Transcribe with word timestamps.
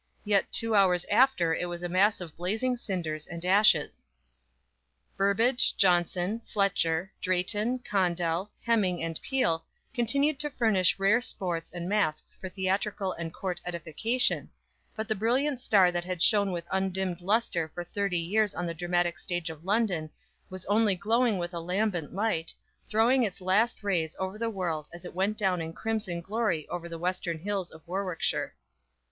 Yet 0.25 0.51
two 0.51 0.73
hours 0.73 1.05
after 1.11 1.53
it 1.53 1.69
was 1.69 1.83
a 1.83 1.87
mass 1.87 2.21
of 2.21 2.35
blazing 2.35 2.75
cinders 2.75 3.27
and 3.27 3.45
ashes. 3.45 4.07
Burbage, 5.15 5.77
Jonson, 5.77 6.41
Fletcher, 6.51 7.11
Drayton, 7.21 7.77
Condell, 7.87 8.51
Heming 8.65 9.03
and 9.03 9.21
Peele 9.21 9.63
continued 9.93 10.39
to 10.39 10.49
furnish 10.49 10.97
rare 10.97 11.21
sports 11.21 11.69
and 11.71 11.87
masks 11.87 12.33
for 12.41 12.49
theatrical 12.49 13.13
and 13.13 13.31
court 13.31 13.61
edification, 13.63 14.49
but 14.95 15.07
the 15.07 15.13
brilliant 15.13 15.61
star 15.61 15.91
that 15.91 16.03
had 16.05 16.23
shone 16.23 16.51
with 16.51 16.65
undimmed 16.71 17.21
luster 17.21 17.67
for 17.71 17.83
thirty 17.83 18.17
years 18.17 18.55
on 18.55 18.65
the 18.65 18.73
dramatic 18.73 19.19
stage 19.19 19.51
of 19.51 19.63
London 19.65 20.09
was 20.49 20.65
only 20.65 20.95
glowing 20.95 21.37
with 21.37 21.53
a 21.53 21.59
lambent 21.59 22.11
light, 22.11 22.51
throwing 22.87 23.21
its 23.21 23.39
last 23.39 23.83
rays 23.83 24.15
over 24.17 24.39
the 24.39 24.49
world 24.49 24.87
as 24.91 25.05
it 25.05 25.13
went 25.13 25.37
down 25.37 25.61
in 25.61 25.73
crimson 25.73 26.21
glory 26.21 26.67
over 26.69 26.89
the 26.89 26.97
western 26.97 27.37
hills 27.37 27.69
of 27.69 27.87
Warwickshire. 27.87 28.55